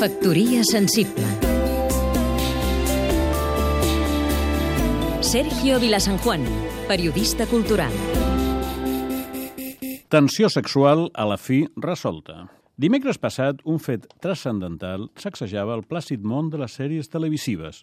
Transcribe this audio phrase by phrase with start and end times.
[0.00, 1.26] Factoria sensible
[5.20, 6.40] Sergio Vilasanjuan,
[6.88, 7.92] periodista cultural
[10.08, 12.46] Tensió sexual a la fi resolta.
[12.80, 17.82] Dimecres passat, un fet transcendental sacsejava el plàcid món de les sèries televisives.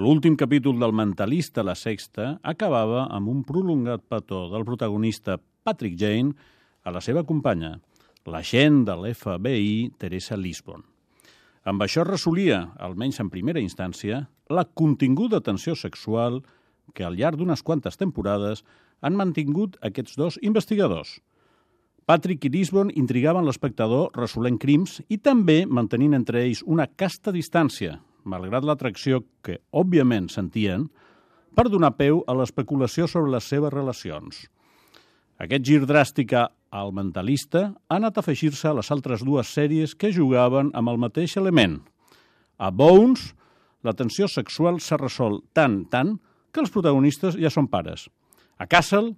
[0.00, 6.32] L'últim capítol del Mentalista La Sexta acabava amb un prolongat petó del protagonista Patrick Jane
[6.80, 7.74] a la seva companya,
[8.24, 10.88] l'agent de l'FBI Teresa Lisbon.
[11.62, 16.40] Amb això resolia, almenys en primera instància, la continguda tensió sexual
[16.94, 18.64] que al llarg d'unes quantes temporades
[19.00, 21.20] han mantingut aquests dos investigadors.
[22.06, 28.00] Patrick i Lisbon intrigaven l'espectador resolent crims i també mantenint entre ells una casta distància,
[28.26, 30.88] malgrat l'atracció que, òbviament, sentien,
[31.54, 34.48] per donar peu a l'especulació sobre les seves relacions.
[35.38, 36.34] Aquest gir dràstic
[36.72, 40.98] al mentalista ha anat a afegir-se a les altres dues sèries que jugaven amb el
[40.98, 41.78] mateix element.
[42.56, 43.34] A Bones,
[43.84, 46.16] la tensió sexual s'ha resolt tant, tant,
[46.52, 48.06] que els protagonistes ja són pares.
[48.56, 49.12] A Castle,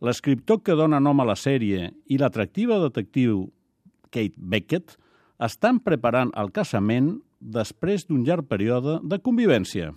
[0.00, 3.48] l'escriptor que dona nom a la sèrie i l'atractiva detectiu
[4.10, 4.96] Kate Beckett
[5.42, 9.94] estan preparant el casament després d'un llarg període de convivència.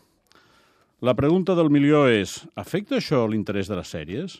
[1.03, 4.37] La pregunta del milió és, afecta això l'interès de les sèries?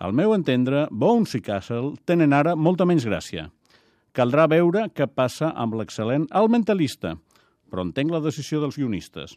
[0.00, 3.50] Al meu entendre, Bones i Castle tenen ara molta menys gràcia.
[4.16, 7.18] Caldrà veure què passa amb l'excel·lent El Mentalista,
[7.68, 9.36] però entenc la decisió dels guionistes.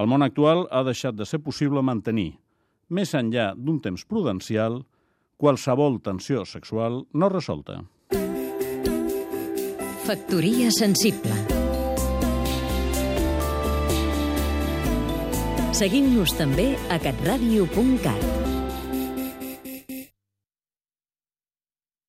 [0.00, 2.32] El món actual ha deixat de ser possible mantenir,
[2.88, 4.80] més enllà d'un temps prudencial,
[5.36, 7.82] qualsevol tensió sexual no resolta.
[10.08, 11.36] Factoria sensible
[15.76, 18.39] Seguim-nos també a catradio.cat